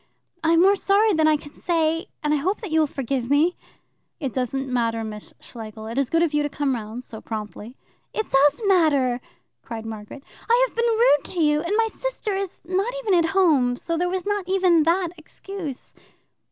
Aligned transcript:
"I 0.43 0.53
am 0.53 0.61
more 0.63 0.75
sorry 0.75 1.13
than 1.13 1.27
I 1.27 1.37
can 1.37 1.53
say, 1.53 2.07
and 2.23 2.33
I 2.33 2.37
hope 2.37 2.61
that 2.61 2.71
you 2.71 2.79
will 2.79 2.87
forgive 2.87 3.29
me." 3.29 3.55
"It 4.19 4.33
doesn't 4.33 4.67
matter, 4.67 5.03
Miss 5.03 5.31
Schlegel. 5.39 5.85
It 5.85 5.99
is 5.99 6.09
good 6.09 6.23
of 6.23 6.33
you 6.33 6.41
to 6.41 6.45
have 6.47 6.51
come 6.51 6.73
round 6.73 7.03
so 7.03 7.21
promptly." 7.21 7.77
"It 8.11 8.27
does 8.27 8.63
matter," 8.65 9.21
cried 9.61 9.85
Margaret. 9.85 10.23
"I 10.49 10.65
have 10.67 10.75
been 10.75 10.85
rude 10.85 11.25
to 11.35 11.39
you; 11.41 11.61
and 11.61 11.75
my 11.77 11.87
sister 11.87 12.33
is 12.33 12.61
not 12.65 12.91
even 13.05 13.13
at 13.13 13.29
home, 13.35 13.75
so 13.75 13.95
there 13.95 14.09
was 14.09 14.25
not 14.25 14.49
even 14.49 14.81
that 14.85 15.09
excuse. 15.17 15.93